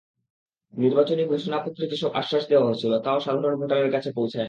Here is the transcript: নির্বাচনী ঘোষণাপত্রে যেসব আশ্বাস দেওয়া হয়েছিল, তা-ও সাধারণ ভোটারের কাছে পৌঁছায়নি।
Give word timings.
নির্বাচনী 0.73 1.23
ঘোষণাপত্রে 1.25 1.85
যেসব 1.87 2.09
আশ্বাস 2.13 2.43
দেওয়া 2.47 2.65
হয়েছিল, 2.65 2.91
তা-ও 2.99 3.19
সাধারণ 3.19 3.55
ভোটারের 3.55 3.91
কাছে 3.91 4.09
পৌঁছায়নি। 4.11 4.39